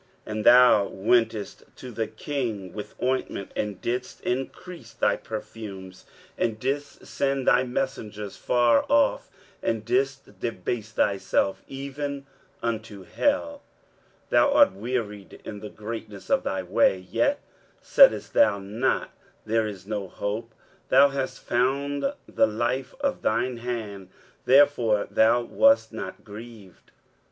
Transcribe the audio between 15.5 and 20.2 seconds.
the greatness of thy way; yet saidst thou not, There is no